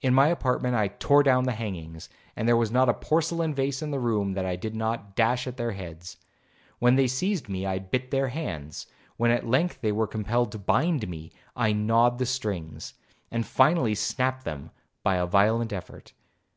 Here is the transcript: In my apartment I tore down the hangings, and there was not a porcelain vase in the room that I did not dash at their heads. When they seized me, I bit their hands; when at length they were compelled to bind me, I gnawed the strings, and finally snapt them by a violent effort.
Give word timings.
In 0.00 0.14
my 0.14 0.28
apartment 0.28 0.76
I 0.76 0.86
tore 0.86 1.24
down 1.24 1.42
the 1.42 1.50
hangings, 1.54 2.08
and 2.36 2.46
there 2.46 2.56
was 2.56 2.70
not 2.70 2.88
a 2.88 2.94
porcelain 2.94 3.52
vase 3.52 3.82
in 3.82 3.90
the 3.90 3.98
room 3.98 4.34
that 4.34 4.46
I 4.46 4.54
did 4.54 4.76
not 4.76 5.16
dash 5.16 5.48
at 5.48 5.56
their 5.56 5.72
heads. 5.72 6.18
When 6.78 6.94
they 6.94 7.08
seized 7.08 7.48
me, 7.48 7.66
I 7.66 7.80
bit 7.80 8.12
their 8.12 8.28
hands; 8.28 8.86
when 9.16 9.32
at 9.32 9.44
length 9.48 9.80
they 9.80 9.90
were 9.90 10.06
compelled 10.06 10.52
to 10.52 10.58
bind 10.60 11.08
me, 11.08 11.32
I 11.56 11.72
gnawed 11.72 12.18
the 12.20 12.26
strings, 12.26 12.94
and 13.28 13.44
finally 13.44 13.94
snapt 13.96 14.44
them 14.44 14.70
by 15.02 15.16
a 15.16 15.26
violent 15.26 15.72
effort. 15.72 16.12